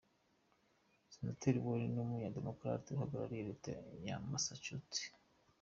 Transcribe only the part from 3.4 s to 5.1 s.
Leta ya Massachusetts.